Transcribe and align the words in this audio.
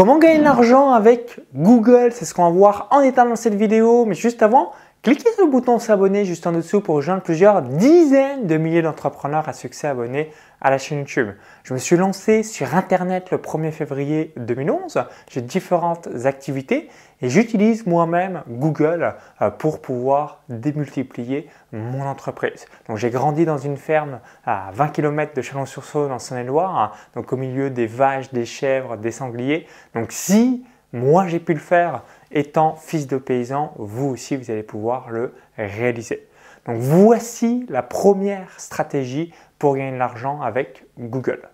Comment 0.00 0.18
gagner 0.18 0.38
de 0.38 0.44
l'argent 0.44 0.92
avec 0.92 1.40
Google? 1.54 2.08
C'est 2.12 2.24
ce 2.24 2.32
qu'on 2.32 2.44
va 2.44 2.48
voir 2.48 2.88
en 2.90 3.02
état 3.02 3.26
dans 3.26 3.36
cette 3.36 3.54
vidéo. 3.54 4.06
Mais 4.06 4.14
juste 4.14 4.42
avant, 4.42 4.72
cliquez 5.02 5.32
sur 5.32 5.46
le 5.46 5.50
bouton 5.50 5.78
s'abonner 5.78 6.24
juste 6.24 6.46
en 6.46 6.52
dessous 6.52 6.80
pour 6.80 6.96
rejoindre 6.96 7.22
plusieurs 7.22 7.62
dizaines 7.62 8.46
de 8.46 8.56
milliers 8.56 8.82
d'entrepreneurs 8.82 9.48
à 9.48 9.52
succès 9.52 9.88
abonnés 9.88 10.30
à 10.60 10.70
la 10.70 10.76
chaîne 10.76 10.98
YouTube. 10.98 11.30
Je 11.62 11.72
me 11.72 11.78
suis 11.78 11.96
lancé 11.96 12.42
sur 12.42 12.74
Internet 12.74 13.30
le 13.30 13.38
1er 13.38 13.70
février 13.70 14.32
2011. 14.36 15.04
J'ai 15.30 15.40
différentes 15.40 16.08
activités 16.26 16.90
et 17.22 17.30
j'utilise 17.30 17.86
moi-même 17.86 18.42
Google 18.48 19.14
euh, 19.40 19.50
pour 19.50 19.80
pouvoir 19.80 20.42
démultiplier 20.48 21.48
mon 21.72 22.02
entreprise. 22.02 22.66
Donc 22.88 22.98
j'ai 22.98 23.10
grandi 23.10 23.46
dans 23.46 23.58
une 23.58 23.78
ferme 23.78 24.20
à 24.44 24.70
20 24.74 24.88
km 24.88 25.34
de 25.34 25.40
Chalon-sur-Saône 25.40 26.12
en 26.12 26.18
Saône-et-Loire, 26.18 26.94
donc 27.14 27.32
au 27.32 27.36
milieu 27.36 27.70
des 27.70 27.86
vaches, 27.86 28.30
des 28.32 28.44
chèvres, 28.44 28.96
des 28.96 29.12
sangliers. 29.12 29.66
Donc 29.94 30.12
si 30.12 30.64
moi 30.92 31.26
j'ai 31.26 31.40
pu 31.40 31.54
le 31.54 31.60
faire 31.60 32.02
étant 32.30 32.74
fils 32.74 33.06
de 33.06 33.16
paysan, 33.16 33.72
vous 33.76 34.08
aussi 34.08 34.36
vous 34.36 34.50
allez 34.50 34.62
pouvoir 34.62 35.10
le 35.10 35.34
réaliser. 35.56 36.26
Donc 36.66 36.78
voici 36.78 37.66
la 37.68 37.82
première 37.82 38.58
stratégie 38.58 39.32
pour 39.58 39.76
gagner 39.76 39.92
de 39.92 39.96
l'argent 39.96 40.40
avec 40.40 40.86
Google. 40.98 41.48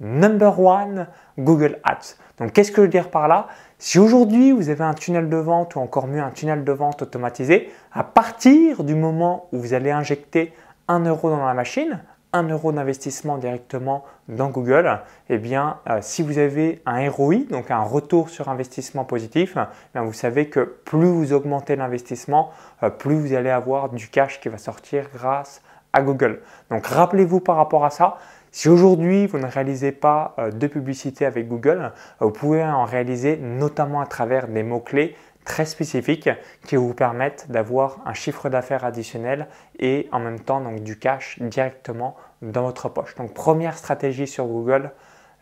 Number 0.00 0.58
one, 0.58 1.06
Google 1.38 1.78
Ads. 1.84 2.16
Donc 2.38 2.52
qu'est-ce 2.52 2.70
que 2.70 2.78
je 2.78 2.82
veux 2.82 2.88
dire 2.88 3.10
par 3.10 3.28
là? 3.28 3.46
Si 3.78 3.98
aujourd'hui 3.98 4.52
vous 4.52 4.68
avez 4.68 4.84
un 4.84 4.94
tunnel 4.94 5.28
de 5.28 5.36
vente 5.36 5.76
ou 5.76 5.80
encore 5.80 6.06
mieux 6.06 6.20
un 6.20 6.30
tunnel 6.30 6.64
de 6.64 6.72
vente 6.72 7.02
automatisé, 7.02 7.70
à 7.92 8.04
partir 8.04 8.84
du 8.84 8.94
moment 8.94 9.48
où 9.52 9.58
vous 9.58 9.74
allez 9.74 9.90
injecter 9.90 10.52
1 10.88 11.04
euro 11.06 11.30
dans 11.30 11.44
la 11.44 11.54
machine, 11.54 12.00
1 12.32 12.44
euro 12.48 12.72
d'investissement 12.72 13.36
directement 13.36 14.04
dans 14.28 14.48
Google, 14.48 15.00
eh 15.28 15.38
bien, 15.38 15.78
euh, 15.88 15.98
si 16.00 16.22
vous 16.22 16.38
avez 16.38 16.80
un 16.86 17.08
ROI, 17.10 17.44
donc 17.50 17.70
un 17.70 17.82
retour 17.82 18.30
sur 18.30 18.48
investissement 18.48 19.04
positif, 19.04 19.56
eh 19.94 19.98
vous 19.98 20.12
savez 20.12 20.48
que 20.48 20.60
plus 20.60 21.06
vous 21.06 21.32
augmentez 21.32 21.76
l'investissement, 21.76 22.50
euh, 22.82 22.90
plus 22.90 23.16
vous 23.16 23.34
allez 23.34 23.50
avoir 23.50 23.90
du 23.90 24.08
cash 24.08 24.40
qui 24.40 24.48
va 24.48 24.58
sortir 24.58 25.06
grâce 25.14 25.62
à 25.92 26.00
Google. 26.00 26.40
Donc 26.70 26.86
rappelez-vous 26.86 27.40
par 27.40 27.56
rapport 27.56 27.84
à 27.84 27.90
ça, 27.90 28.16
si 28.50 28.68
aujourd'hui 28.68 29.26
vous 29.26 29.38
ne 29.38 29.46
réalisez 29.46 29.92
pas 29.92 30.34
euh, 30.38 30.50
de 30.50 30.66
publicité 30.66 31.26
avec 31.26 31.48
Google, 31.48 31.92
vous 32.20 32.30
pouvez 32.30 32.64
en 32.64 32.84
réaliser 32.84 33.36
notamment 33.36 34.00
à 34.00 34.06
travers 34.06 34.48
des 34.48 34.62
mots-clés 34.62 35.16
très 35.44 35.64
spécifiques 35.64 36.30
qui 36.66 36.76
vous 36.76 36.94
permettent 36.94 37.46
d'avoir 37.50 37.98
un 38.06 38.14
chiffre 38.14 38.48
d'affaires 38.48 38.84
additionnel 38.84 39.48
et 39.78 40.08
en 40.12 40.20
même 40.20 40.40
temps 40.40 40.60
donc 40.60 40.82
du 40.82 40.98
cash 40.98 41.38
directement 41.40 42.16
dans 42.42 42.62
votre 42.62 42.88
poche. 42.88 43.14
Donc 43.14 43.32
première 43.32 43.78
stratégie 43.78 44.26
sur 44.26 44.46
Google, 44.46 44.90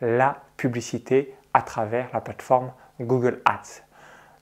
la 0.01 0.37
publicité 0.57 1.35
à 1.53 1.63
travers 1.63 2.09
la 2.13 2.21
plateforme 2.21 2.73
Google 3.01 3.41
Ads. 3.45 3.83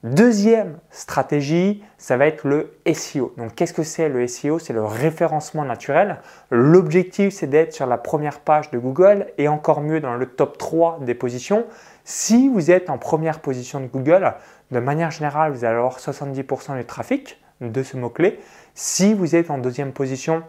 Deuxième 0.03 0.77
stratégie, 0.91 1.83
ça 1.97 2.15
va 2.15 2.27
être 2.27 2.47
le 2.47 2.77
SEO. 2.93 3.33
Donc 3.37 3.55
qu'est-ce 3.55 3.73
que 3.73 3.83
c'est 3.83 4.07
le 4.07 4.25
SEO 4.27 4.57
C'est 4.57 4.71
le 4.71 4.85
référencement 4.85 5.65
naturel. 5.65 6.21
L'objectif, 6.51 7.33
c'est 7.33 7.47
d'être 7.47 7.73
sur 7.73 7.85
la 7.85 7.97
première 7.97 8.39
page 8.39 8.71
de 8.71 8.77
Google 8.79 9.27
et 9.37 9.49
encore 9.49 9.81
mieux 9.81 9.99
dans 9.99 10.15
le 10.15 10.25
top 10.25 10.57
3 10.57 10.99
des 11.01 11.15
positions. 11.15 11.65
Si 12.05 12.47
vous 12.47 12.71
êtes 12.71 12.89
en 12.89 12.97
première 12.97 13.41
position 13.41 13.81
de 13.81 13.87
Google, 13.87 14.35
de 14.71 14.79
manière 14.79 15.11
générale, 15.11 15.51
vous 15.51 15.65
allez 15.65 15.75
avoir 15.75 15.99
70% 15.99 16.77
du 16.77 16.85
trafic 16.85 17.41
de 17.59 17.83
ce 17.83 17.97
mot-clé. 17.97 18.39
Si 18.75 19.13
vous 19.13 19.35
êtes 19.35 19.51
en 19.51 19.57
deuxième 19.57 19.91
position, 19.91 20.43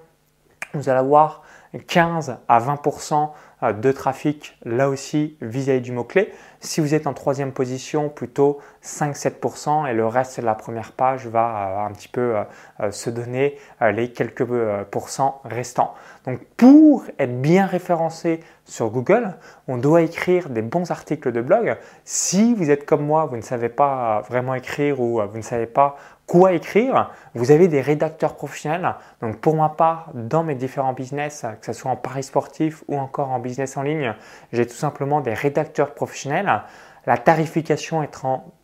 vous 0.74 0.88
allez 0.88 1.00
avoir 1.00 1.42
15 1.78 2.38
à 2.48 2.60
20% 2.60 3.30
euh, 3.62 3.72
de 3.72 3.92
trafic 3.92 4.56
là 4.64 4.88
aussi 4.88 5.36
vis-à-vis 5.40 5.80
du 5.80 5.92
mot-clé. 5.92 6.32
Si 6.60 6.80
vous 6.80 6.94
êtes 6.94 7.06
en 7.06 7.14
troisième 7.14 7.52
position, 7.52 8.08
plutôt 8.08 8.58
5-7% 8.82 9.88
et 9.88 9.94
le 9.94 10.06
reste 10.06 10.40
de 10.40 10.46
la 10.46 10.54
première 10.54 10.92
page 10.92 11.26
va 11.26 11.68
euh, 11.68 11.86
un 11.86 11.92
petit 11.92 12.08
peu 12.08 12.36
euh, 12.80 12.90
se 12.90 13.10
donner 13.10 13.58
les 13.80 14.12
quelques 14.12 14.46
pourcents 14.90 15.40
restants. 15.44 15.94
Donc 16.26 16.40
pour 16.56 17.04
être 17.18 17.40
bien 17.40 17.66
référencé 17.66 18.40
sur 18.64 18.90
Google, 18.90 19.36
on 19.68 19.76
doit 19.76 20.02
écrire 20.02 20.48
des 20.48 20.62
bons 20.62 20.90
articles 20.90 21.32
de 21.32 21.40
blog. 21.40 21.76
Si 22.04 22.54
vous 22.54 22.70
êtes 22.70 22.86
comme 22.86 23.04
moi, 23.04 23.26
vous 23.26 23.36
ne 23.36 23.42
savez 23.42 23.68
pas 23.68 24.22
vraiment 24.28 24.54
écrire 24.54 25.00
ou 25.00 25.20
vous 25.20 25.36
ne 25.36 25.42
savez 25.42 25.66
pas 25.66 25.96
quoi 26.30 26.52
écrire, 26.52 27.10
vous 27.34 27.50
avez 27.50 27.66
des 27.66 27.80
rédacteurs 27.80 28.36
professionnels. 28.36 28.94
Donc 29.20 29.40
pour 29.40 29.56
ma 29.56 29.68
part, 29.68 30.12
dans 30.14 30.44
mes 30.44 30.54
différents 30.54 30.92
business, 30.92 31.44
que 31.60 31.66
ce 31.66 31.72
soit 31.72 31.90
en 31.90 31.96
paris 31.96 32.22
sportif 32.22 32.84
ou 32.86 32.96
encore 32.96 33.30
en 33.30 33.40
business 33.40 33.76
en 33.76 33.82
ligne, 33.82 34.14
j'ai 34.52 34.64
tout 34.64 34.76
simplement 34.76 35.20
des 35.20 35.34
rédacteurs 35.34 35.92
professionnels. 35.92 36.62
La 37.04 37.18
tarification 37.18 38.04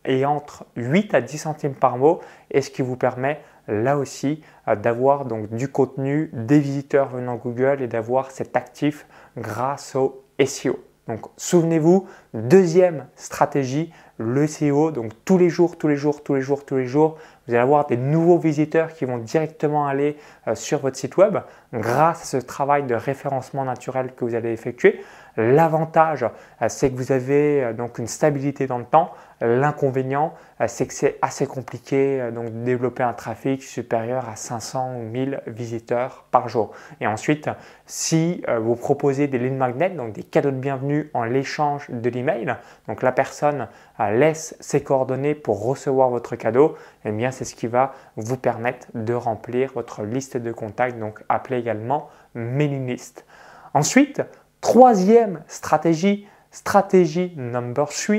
est, 0.05 0.23
entre 0.23 0.65
8 0.77 1.13
à 1.13 1.19
10 1.19 1.37
centimes 1.37 1.75
par 1.75 1.97
mot 1.97 2.21
et 2.51 2.61
ce 2.61 2.69
qui 2.69 2.83
vous 2.83 2.95
permet 2.95 3.41
là 3.67 3.97
aussi 3.97 4.41
euh, 4.69 4.77
d'avoir 4.77 5.25
donc 5.25 5.49
du 5.49 5.67
contenu, 5.67 6.29
des 6.31 6.59
visiteurs 6.59 7.09
venant 7.09 7.35
Google 7.35 7.81
et 7.81 7.87
d'avoir 7.87 8.31
cet 8.31 8.55
actif 8.55 9.05
grâce 9.35 9.93
au 9.97 10.23
SEO. 10.45 10.79
Donc 11.07 11.25
souvenez-vous, 11.37 12.07
deuxième 12.33 13.07
stratégie, 13.15 13.91
le 14.17 14.45
SEO. 14.47 14.91
Donc 14.91 15.11
tous 15.25 15.37
les 15.37 15.49
jours, 15.49 15.77
tous 15.77 15.87
les 15.87 15.95
jours, 15.95 16.23
tous 16.23 16.35
les 16.35 16.41
jours, 16.41 16.65
tous 16.65 16.75
les 16.75 16.85
jours, 16.85 17.17
vous 17.47 17.53
allez 17.53 17.63
avoir 17.63 17.85
des 17.87 17.97
nouveaux 17.97 18.37
visiteurs 18.37 18.93
qui 18.93 19.05
vont 19.05 19.17
directement 19.17 19.87
aller 19.87 20.17
euh, 20.47 20.55
sur 20.55 20.79
votre 20.79 20.97
site 20.97 21.17
web 21.17 21.37
grâce 21.73 22.21
à 22.21 22.39
ce 22.39 22.45
travail 22.45 22.83
de 22.83 22.95
référencement 22.95 23.63
naturel 23.63 24.13
que 24.15 24.25
vous 24.25 24.35
allez 24.35 24.51
effectuer. 24.51 25.01
L'avantage, 25.37 26.23
euh, 26.23 26.65
c'est 26.67 26.89
que 26.91 26.95
vous 26.95 27.11
avez 27.11 27.63
euh, 27.63 27.73
donc 27.73 27.99
une 27.99 28.07
stabilité 28.07 28.67
dans 28.67 28.77
le 28.77 28.85
temps. 28.85 29.11
L'inconvénient, 29.39 30.33
c'est 30.65 30.87
que 30.87 30.93
c'est 30.95 31.19
assez 31.21 31.45
compliqué 31.45 32.31
donc, 32.33 32.45
de 32.45 32.63
développer 32.63 33.03
un 33.03 33.13
trafic 33.13 33.61
supérieur 33.61 34.27
à 34.27 34.35
500 34.35 34.95
ou 34.95 35.03
1000 35.03 35.41
visiteurs 35.45 36.25
par 36.31 36.49
jour. 36.49 36.71
Et 37.01 37.05
ensuite, 37.05 37.47
si 37.85 38.43
vous 38.59 38.75
proposez 38.75 39.27
des 39.27 39.37
lignes 39.37 39.57
magnets, 39.57 39.91
donc 39.91 40.13
des 40.13 40.23
cadeaux 40.23 40.49
de 40.49 40.55
bienvenue 40.55 41.11
en 41.13 41.23
l'échange 41.23 41.87
de 41.91 42.09
l'email, 42.09 42.55
donc 42.87 43.03
la 43.03 43.11
personne 43.11 43.67
laisse 43.99 44.57
ses 44.59 44.81
coordonnées 44.81 45.35
pour 45.35 45.63
recevoir 45.63 46.09
votre 46.09 46.35
cadeau, 46.35 46.75
eh 47.05 47.11
bien 47.11 47.29
c'est 47.37 47.45
ce 47.45 47.55
qui 47.55 47.67
va 47.67 47.93
vous 48.15 48.37
permettre 48.37 48.87
de 48.93 49.13
remplir 49.13 49.71
votre 49.73 50.03
liste 50.03 50.37
de 50.37 50.51
contacts, 50.51 50.99
donc 50.99 51.23
appelée 51.29 51.57
également 51.57 52.09
mailing 52.33 52.87
list. 52.87 53.25
Ensuite, 53.73 54.21
troisième 54.61 55.43
stratégie, 55.47 56.27
stratégie 56.51 57.33
number 57.35 57.87
3, 57.89 58.15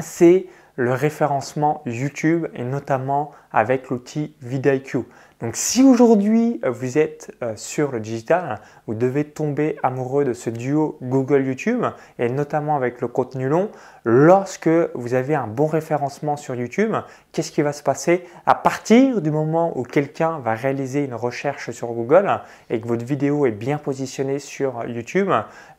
c'est 0.00 0.46
le 0.76 0.92
référencement 0.92 1.82
YouTube 1.86 2.46
et 2.54 2.64
notamment 2.64 3.30
avec 3.52 3.88
l'outil 3.88 4.34
vidIQ. 4.42 5.04
Donc 5.40 5.56
si 5.56 5.82
aujourd'hui 5.82 6.60
euh, 6.64 6.70
vous 6.70 6.96
êtes 6.96 7.34
euh, 7.42 7.52
sur 7.56 7.92
le 7.92 8.00
digital, 8.00 8.60
vous 8.86 8.94
devez 8.94 9.24
tomber 9.24 9.76
amoureux 9.82 10.24
de 10.24 10.32
ce 10.32 10.48
duo 10.48 10.96
Google 11.02 11.44
YouTube 11.44 11.84
et 12.18 12.28
notamment 12.28 12.76
avec 12.76 13.00
le 13.00 13.08
contenu 13.08 13.48
long, 13.48 13.70
lorsque 14.04 14.70
vous 14.94 15.14
avez 15.14 15.34
un 15.34 15.46
bon 15.46 15.66
référencement 15.66 16.36
sur 16.36 16.54
YouTube, 16.54 16.94
qu'est-ce 17.32 17.52
qui 17.52 17.62
va 17.62 17.72
se 17.72 17.82
passer? 17.82 18.24
À 18.46 18.54
partir 18.54 19.20
du 19.20 19.30
moment 19.30 19.76
où 19.76 19.82
quelqu'un 19.82 20.38
va 20.38 20.54
réaliser 20.54 21.04
une 21.04 21.14
recherche 21.14 21.72
sur 21.72 21.88
Google 21.88 22.40
et 22.70 22.80
que 22.80 22.88
votre 22.88 23.04
vidéo 23.04 23.44
est 23.44 23.50
bien 23.50 23.78
positionnée 23.78 24.38
sur 24.38 24.86
YouTube, 24.86 25.30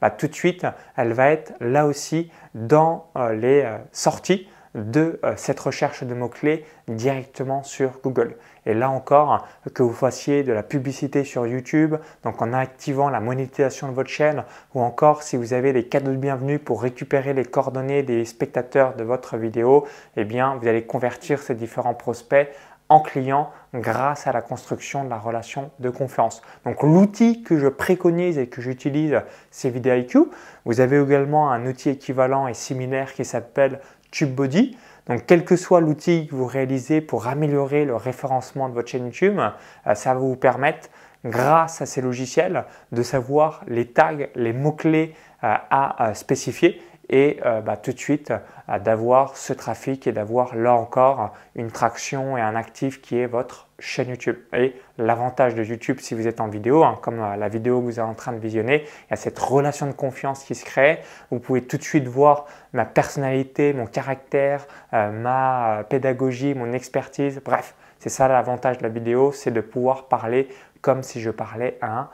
bah, 0.01 0.09
tout 0.11 0.27
de 0.27 0.35
suite 0.35 0.67
elle 0.97 1.13
va 1.13 1.31
être 1.31 1.53
là 1.59 1.87
aussi 1.87 2.29
dans 2.53 3.07
euh, 3.17 3.33
les 3.33 3.67
sorties 3.91 4.47
de 4.75 5.19
euh, 5.23 5.33
cette 5.37 5.59
recherche 5.59 6.03
de 6.03 6.13
mots-clés 6.13 6.65
directement 6.87 7.63
sur 7.63 7.99
Google. 8.03 8.35
Et 8.67 8.73
là 8.73 8.89
encore, 8.89 9.47
que 9.73 9.81
vous 9.81 9.93
fassiez 9.93 10.43
de 10.43 10.51
la 10.51 10.63
publicité 10.63 11.23
sur 11.23 11.47
YouTube, 11.47 11.95
donc 12.23 12.41
en 12.41 12.53
activant 12.53 13.09
la 13.09 13.19
monétisation 13.19 13.87
de 13.87 13.93
votre 13.93 14.09
chaîne, 14.09 14.43
ou 14.73 14.81
encore 14.81 15.23
si 15.23 15.37
vous 15.37 15.53
avez 15.53 15.71
des 15.71 15.85
cadeaux 15.85 16.11
de 16.11 16.17
bienvenue 16.17 16.59
pour 16.59 16.81
récupérer 16.81 17.33
les 17.33 17.45
coordonnées 17.45 18.03
des 18.03 18.25
spectateurs 18.25 18.95
de 18.95 19.03
votre 19.03 19.37
vidéo, 19.37 19.87
eh 20.17 20.25
bien 20.25 20.55
vous 20.55 20.67
allez 20.67 20.83
convertir 20.83 21.39
ces 21.39 21.55
différents 21.55 21.93
prospects 21.93 22.49
en 22.89 22.99
clients 22.99 23.51
grâce 23.73 24.27
à 24.27 24.31
la 24.31 24.41
construction 24.41 25.03
de 25.03 25.09
la 25.09 25.17
relation 25.17 25.71
de 25.79 25.89
confiance. 25.89 26.41
Donc 26.65 26.83
l'outil 26.83 27.43
que 27.43 27.57
je 27.57 27.67
préconise 27.67 28.37
et 28.37 28.47
que 28.47 28.61
j'utilise, 28.61 29.21
c'est 29.51 29.69
VidIQ. 29.69 30.25
Vous 30.65 30.79
avez 30.79 31.01
également 31.01 31.51
un 31.51 31.65
outil 31.65 31.89
équivalent 31.89 32.47
et 32.47 32.53
similaire 32.53 33.13
qui 33.13 33.25
s'appelle 33.25 33.79
TubeBuddy. 34.15 34.77
Donc, 35.07 35.25
quel 35.27 35.45
que 35.45 35.55
soit 35.55 35.81
l'outil 35.81 36.27
que 36.27 36.35
vous 36.35 36.45
réalisez 36.45 37.01
pour 37.01 37.27
améliorer 37.27 37.85
le 37.85 37.95
référencement 37.95 38.69
de 38.69 38.73
votre 38.73 38.87
chaîne 38.87 39.05
YouTube, 39.05 39.39
euh, 39.39 39.93
ça 39.93 40.13
va 40.13 40.19
vous 40.19 40.35
permettre, 40.35 40.89
grâce 41.23 41.81
à 41.81 41.85
ces 41.85 42.01
logiciels, 42.01 42.65
de 42.91 43.03
savoir 43.03 43.63
les 43.67 43.87
tags, 43.87 44.27
les 44.35 44.53
mots-clés 44.53 45.13
euh, 45.43 45.53
à 45.69 46.13
spécifier 46.15 46.81
et 47.09 47.39
euh, 47.45 47.61
bah, 47.61 47.77
tout 47.77 47.91
de 47.91 47.99
suite 47.99 48.31
euh, 48.69 48.79
d'avoir 48.79 49.37
ce 49.37 49.53
trafic 49.53 50.07
et 50.07 50.11
d'avoir 50.11 50.55
là 50.55 50.73
encore 50.73 51.33
une 51.55 51.71
traction 51.71 52.37
et 52.37 52.41
un 52.41 52.55
actif 52.55 53.01
qui 53.01 53.17
est 53.17 53.27
votre 53.27 53.67
chaîne 53.79 54.09
YouTube. 54.09 54.37
Et 54.53 54.75
l'avantage 54.97 55.55
de 55.55 55.63
YouTube 55.63 55.97
si 55.99 56.15
vous 56.15 56.27
êtes 56.27 56.41
en 56.41 56.47
vidéo, 56.47 56.83
hein, 56.83 56.97
comme 57.01 57.19
euh, 57.19 57.35
la 57.35 57.49
vidéo 57.49 57.79
que 57.79 57.85
vous 57.85 57.99
êtes 57.99 58.05
en 58.05 58.13
train 58.13 58.33
de 58.33 58.39
visionner, 58.39 58.83
il 58.83 59.11
y 59.11 59.13
a 59.13 59.17
cette 59.17 59.39
relation 59.39 59.87
de 59.87 59.93
confiance 59.93 60.43
qui 60.43 60.55
se 60.55 60.65
crée. 60.65 60.99
Vous 61.31 61.39
pouvez 61.39 61.61
tout 61.61 61.77
de 61.77 61.83
suite 61.83 62.07
voir 62.07 62.45
ma 62.73 62.85
personnalité, 62.85 63.73
mon 63.73 63.85
caractère, 63.85 64.67
ma 64.91 65.85
pédagogie, 65.89 66.53
mon 66.53 66.73
expertise. 66.73 67.41
Bref, 67.43 67.73
c'est 67.99 68.09
ça 68.09 68.27
l'avantage 68.27 68.79
de 68.79 68.83
la 68.83 68.89
vidéo, 68.89 69.31
c'est 69.31 69.51
de 69.51 69.61
pouvoir 69.61 70.07
parler 70.07 70.49
comme 70.81 71.01
si 71.03 71.21
je 71.21 71.31
parlais 71.31 71.77
à 71.81 71.99
un 71.99 72.09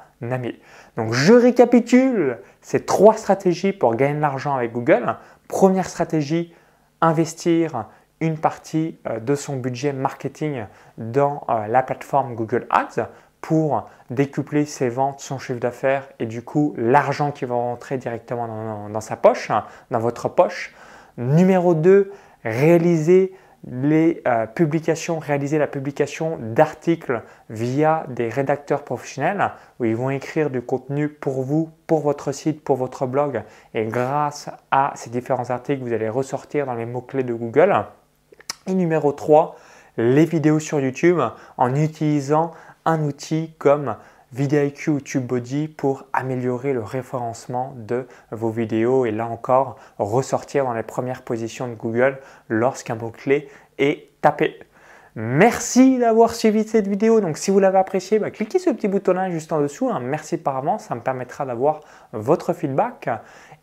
Donc 0.97 1.13
je 1.13 1.33
récapitule 1.33 2.37
ces 2.61 2.85
trois 2.85 3.15
stratégies 3.15 3.73
pour 3.73 3.95
gagner 3.95 4.15
de 4.15 4.21
l'argent 4.21 4.55
avec 4.55 4.71
Google. 4.71 5.15
Première 5.47 5.89
stratégie, 5.89 6.53
investir 7.01 7.85
une 8.19 8.37
partie 8.37 8.97
euh, 9.07 9.19
de 9.19 9.35
son 9.35 9.57
budget 9.57 9.93
marketing 9.93 10.65
dans 10.97 11.43
euh, 11.49 11.67
la 11.67 11.83
plateforme 11.83 12.35
Google 12.35 12.67
Ads 12.69 13.09
pour 13.41 13.89
décupler 14.11 14.65
ses 14.65 14.89
ventes, 14.89 15.19
son 15.19 15.39
chiffre 15.39 15.59
d'affaires 15.59 16.07
et 16.19 16.27
du 16.27 16.43
coup 16.43 16.75
l'argent 16.77 17.31
qui 17.31 17.45
va 17.45 17.55
rentrer 17.55 17.97
directement 17.97 18.87
dans, 18.87 19.01
sa 19.01 19.15
poche, 19.15 19.49
dans 19.89 19.99
votre 19.99 20.29
poche. 20.29 20.75
Numéro 21.17 21.73
2, 21.73 22.11
réaliser 22.43 23.33
les 23.69 24.21
euh, 24.27 24.47
publications, 24.47 25.19
réaliser 25.19 25.57
la 25.57 25.67
publication 25.67 26.37
d'articles 26.39 27.21
via 27.49 28.05
des 28.09 28.29
rédacteurs 28.29 28.83
professionnels 28.83 29.51
où 29.79 29.85
ils 29.85 29.95
vont 29.95 30.09
écrire 30.09 30.49
du 30.49 30.61
contenu 30.61 31.09
pour 31.09 31.43
vous, 31.43 31.69
pour 31.85 31.99
votre 32.01 32.31
site, 32.31 32.63
pour 32.63 32.75
votre 32.75 33.05
blog. 33.05 33.43
Et 33.73 33.85
grâce 33.85 34.49
à 34.71 34.93
ces 34.95 35.09
différents 35.09 35.49
articles, 35.51 35.83
vous 35.83 35.93
allez 35.93 36.09
ressortir 36.09 36.65
dans 36.65 36.73
les 36.73 36.85
mots-clés 36.85 37.23
de 37.23 37.33
Google. 37.33 37.85
Et 38.67 38.73
numéro 38.73 39.11
3, 39.11 39.55
les 39.97 40.25
vidéos 40.25 40.59
sur 40.59 40.79
YouTube 40.79 41.19
en 41.57 41.75
utilisant 41.75 42.51
un 42.85 43.03
outil 43.03 43.53
comme 43.59 43.95
VidIQ 44.33 45.01
TubeBuddy 45.01 45.67
pour 45.67 46.05
améliorer 46.13 46.71
le 46.71 46.81
référencement 46.81 47.73
de 47.75 48.07
vos 48.31 48.49
vidéos 48.49 49.05
et 49.05 49.11
là 49.11 49.27
encore 49.27 49.77
ressortir 49.99 50.63
dans 50.63 50.73
les 50.73 50.83
premières 50.83 51.21
positions 51.21 51.67
de 51.67 51.73
Google 51.73 52.17
lorsqu'un 52.47 52.95
mot-clé 52.95 53.49
est 53.77 54.07
tapé. 54.21 54.57
Merci 55.15 55.99
d'avoir 55.99 56.33
suivi 56.33 56.63
cette 56.63 56.87
vidéo. 56.87 57.19
Donc 57.19 57.37
si 57.37 57.51
vous 57.51 57.59
l'avez 57.59 57.79
apprécié, 57.79 58.17
bah, 58.19 58.31
cliquez 58.31 58.59
sur 58.59 58.71
le 58.71 58.77
petit 58.77 58.87
bouton 58.87 59.13
là 59.13 59.29
juste 59.29 59.51
en 59.51 59.59
dessous. 59.59 59.89
Hein. 59.89 59.99
Merci 59.99 60.37
par 60.37 60.55
avance, 60.55 60.85
ça 60.85 60.95
me 60.95 61.01
permettra 61.01 61.45
d'avoir 61.45 61.81
votre 62.13 62.53
feedback. 62.53 63.09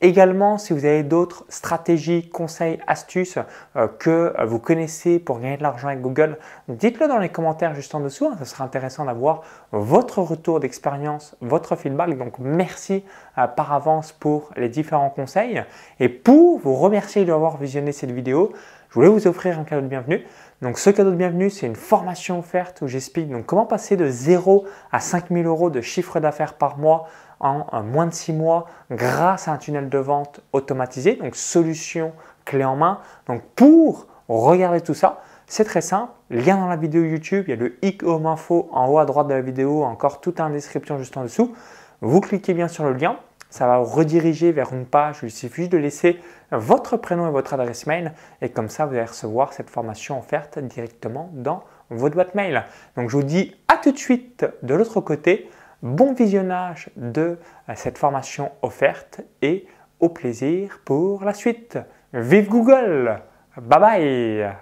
Également, 0.00 0.58
si 0.58 0.72
vous 0.72 0.84
avez 0.84 1.02
d'autres 1.02 1.44
stratégies, 1.48 2.28
conseils, 2.28 2.78
astuces 2.86 3.38
euh, 3.74 3.88
que 3.88 4.32
vous 4.46 4.60
connaissez 4.60 5.18
pour 5.18 5.40
gagner 5.40 5.56
de 5.56 5.62
l'argent 5.64 5.88
avec 5.88 6.00
Google, 6.00 6.38
dites-le 6.68 7.08
dans 7.08 7.18
les 7.18 7.30
commentaires 7.30 7.74
juste 7.74 7.96
en 7.96 8.00
dessous. 8.00 8.32
Ce 8.36 8.42
hein. 8.42 8.44
sera 8.44 8.62
intéressant 8.62 9.06
d'avoir 9.06 9.42
votre 9.72 10.20
retour 10.20 10.60
d'expérience, 10.60 11.36
votre 11.40 11.74
feedback. 11.74 12.16
Donc 12.16 12.38
merci 12.38 13.02
euh, 13.38 13.48
par 13.48 13.72
avance 13.72 14.12
pour 14.12 14.50
les 14.56 14.68
différents 14.68 15.10
conseils. 15.10 15.64
Et 15.98 16.08
pour 16.08 16.60
vous 16.60 16.76
remercier 16.76 17.24
d'avoir 17.24 17.56
visionné 17.56 17.90
cette 17.90 18.12
vidéo, 18.12 18.52
je 18.90 18.94
voulais 18.94 19.08
vous 19.08 19.26
offrir 19.26 19.58
un 19.58 19.64
cadeau 19.64 19.82
de 19.82 19.88
bienvenue. 19.88 20.24
Donc 20.62 20.78
ce 20.78 20.90
cadeau 20.90 21.10
de 21.10 21.16
bienvenue, 21.16 21.50
c'est 21.50 21.66
une 21.66 21.76
formation 21.76 22.38
offerte 22.38 22.82
où 22.82 22.86
j'explique 22.86 23.28
comment 23.46 23.66
passer 23.66 23.96
de 23.96 24.08
0 24.08 24.64
à 24.92 25.00
5000 25.00 25.44
euros 25.44 25.70
de 25.70 25.80
chiffre 25.80 26.20
d'affaires 26.20 26.54
par 26.54 26.78
mois 26.78 27.06
en 27.40 27.82
moins 27.82 28.06
de 28.06 28.12
6 28.12 28.32
mois 28.32 28.66
grâce 28.90 29.48
à 29.48 29.52
un 29.52 29.56
tunnel 29.58 29.88
de 29.88 29.98
vente 29.98 30.40
automatisé, 30.52 31.16
donc 31.16 31.36
solution 31.36 32.12
clé 32.44 32.64
en 32.64 32.76
main. 32.76 33.00
Donc 33.26 33.42
pour 33.54 34.06
regarder 34.28 34.80
tout 34.80 34.94
ça, 34.94 35.20
c'est 35.46 35.64
très 35.64 35.80
simple, 35.80 36.12
lien 36.30 36.56
dans 36.56 36.66
la 36.66 36.76
vidéo 36.76 37.02
YouTube, 37.02 37.44
il 37.46 37.50
y 37.50 37.52
a 37.54 37.56
le 37.56 37.78
i 37.82 37.96
info 38.26 38.68
en 38.72 38.88
haut 38.88 38.98
à 38.98 39.06
droite 39.06 39.28
de 39.28 39.34
la 39.34 39.40
vidéo, 39.40 39.82
encore 39.82 40.20
tout 40.20 40.40
en 40.40 40.50
description 40.50 40.98
juste 40.98 41.16
en 41.16 41.22
dessous. 41.22 41.54
Vous 42.00 42.20
cliquez 42.20 42.52
bien 42.52 42.68
sur 42.68 42.84
le 42.84 42.92
lien, 42.92 43.16
ça 43.50 43.66
va 43.66 43.78
vous 43.78 43.84
rediriger 43.86 44.52
vers 44.52 44.74
une 44.74 44.84
page 44.84 45.20
il 45.22 45.30
suffit 45.30 45.68
de 45.68 45.78
laisser 45.78 46.20
votre 46.50 46.98
prénom 46.98 47.26
et 47.28 47.30
votre 47.30 47.54
adresse 47.54 47.86
mail. 47.86 48.12
Et 48.42 48.50
comme 48.50 48.68
ça 48.68 48.84
vous 48.84 48.94
allez 48.94 49.04
recevoir 49.04 49.54
cette 49.54 49.70
formation 49.70 50.18
offerte 50.18 50.58
directement 50.58 51.30
dans 51.32 51.64
votre 51.90 52.14
boîte 52.14 52.34
mail. 52.34 52.64
Donc 52.96 53.08
je 53.08 53.16
vous 53.16 53.22
dis 53.22 53.56
à 53.68 53.78
tout 53.78 53.92
de 53.92 53.98
suite 53.98 54.46
de 54.62 54.74
l'autre 54.74 55.00
côté, 55.00 55.48
bon 55.82 56.12
visionnage 56.12 56.90
de 56.96 57.38
cette 57.74 57.98
formation 57.98 58.50
offerte 58.62 59.20
et 59.42 59.66
au 60.00 60.08
plaisir 60.08 60.80
pour 60.84 61.24
la 61.24 61.34
suite. 61.34 61.78
Vive 62.12 62.48
Google 62.48 63.20
Bye 63.56 63.80
bye 63.80 64.58